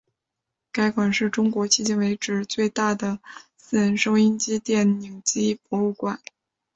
[0.71, 3.19] 该馆是是中国迄今最大的
[3.55, 6.19] 私人收音机电影机博物馆。